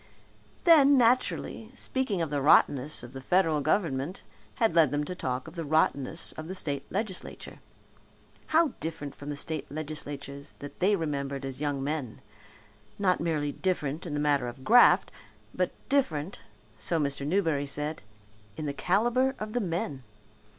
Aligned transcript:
Then, 0.63 0.97
naturally, 0.97 1.69
speaking 1.75 2.23
of 2.23 2.31
the 2.31 2.41
rottenness 2.41 3.03
of 3.03 3.13
the 3.13 3.21
federal 3.21 3.61
government 3.61 4.23
had 4.55 4.73
led 4.73 4.89
them 4.89 5.03
to 5.03 5.13
talk 5.13 5.47
of 5.47 5.53
the 5.53 5.63
rottenness 5.63 6.31
of 6.31 6.47
the 6.47 6.55
state 6.55 6.83
legislature. 6.91 7.59
How 8.47 8.69
different 8.79 9.13
from 9.13 9.29
the 9.29 9.35
state 9.35 9.71
legislatures 9.71 10.55
that 10.57 10.79
they 10.79 10.95
remembered 10.95 11.45
as 11.45 11.61
young 11.61 11.83
men! 11.83 12.19
Not 12.97 13.21
merely 13.21 13.51
different 13.51 14.07
in 14.07 14.15
the 14.15 14.19
matter 14.19 14.47
of 14.47 14.63
graft, 14.63 15.11
but 15.53 15.69
different, 15.87 16.41
so 16.79 16.99
Mr. 16.99 17.23
Newberry 17.23 17.67
said, 17.67 18.01
in 18.57 18.65
the 18.65 18.73
calibre 18.73 19.35
of 19.37 19.53
the 19.53 19.61
men. 19.61 20.01